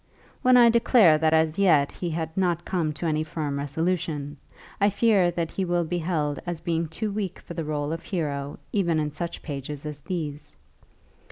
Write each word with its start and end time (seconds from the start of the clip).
When 0.41 0.57
I 0.57 0.71
declare 0.71 1.19
that 1.19 1.31
as 1.31 1.59
yet 1.59 1.91
he 1.91 2.09
had 2.09 2.35
not 2.35 2.65
come 2.65 2.91
to 2.93 3.05
any 3.05 3.23
firm 3.23 3.59
resolution, 3.59 4.37
I 4.79 4.89
fear 4.89 5.29
that 5.29 5.51
he 5.51 5.63
will 5.63 5.83
be 5.85 5.99
held 5.99 6.39
as 6.43 6.59
being 6.59 6.87
too 6.87 7.11
weak 7.11 7.37
for 7.37 7.53
the 7.53 7.61
rôle 7.61 7.93
of 7.93 8.01
hero 8.01 8.57
even 8.73 8.99
in 8.99 9.11
such 9.11 9.43
pages 9.43 9.85
as 9.85 10.01
these. 10.01 10.55